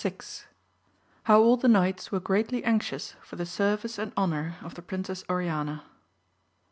YI.— 0.03 0.15
How 1.25 1.41
all 1.41 1.57
the 1.57 1.67
Knights 1.67 2.11
were 2.11 2.19
greatly 2.19 2.63
anxious 2.63 3.11
for 3.21 3.35
the 3.35 3.43
senrice 3.45 3.99
and 3.99 4.11
honour 4.17 4.55
of 4.63 4.73
the 4.73 4.81
princess 4.81 5.23
Oriana. 5.29 5.83